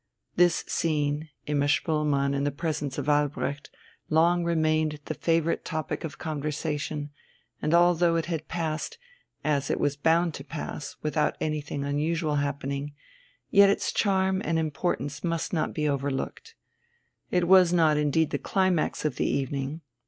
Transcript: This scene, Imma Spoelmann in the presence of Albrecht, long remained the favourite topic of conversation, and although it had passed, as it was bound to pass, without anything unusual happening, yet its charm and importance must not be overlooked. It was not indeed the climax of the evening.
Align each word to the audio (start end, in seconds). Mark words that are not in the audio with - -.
This 0.35 0.63
scene, 0.67 1.29
Imma 1.45 1.67
Spoelmann 1.67 2.33
in 2.33 2.43
the 2.43 2.49
presence 2.49 2.97
of 2.97 3.07
Albrecht, 3.07 3.69
long 4.09 4.43
remained 4.43 4.99
the 5.05 5.13
favourite 5.13 5.63
topic 5.63 6.03
of 6.03 6.17
conversation, 6.17 7.11
and 7.61 7.71
although 7.71 8.15
it 8.15 8.25
had 8.25 8.47
passed, 8.47 8.97
as 9.43 9.69
it 9.69 9.79
was 9.79 9.95
bound 9.95 10.33
to 10.33 10.43
pass, 10.43 10.95
without 11.03 11.37
anything 11.39 11.83
unusual 11.85 12.37
happening, 12.37 12.95
yet 13.51 13.69
its 13.69 13.91
charm 13.91 14.41
and 14.43 14.57
importance 14.57 15.23
must 15.23 15.53
not 15.53 15.71
be 15.71 15.87
overlooked. 15.87 16.55
It 17.29 17.47
was 17.47 17.71
not 17.71 17.95
indeed 17.95 18.31
the 18.31 18.39
climax 18.39 19.05
of 19.05 19.17
the 19.17 19.29
evening. 19.29 19.81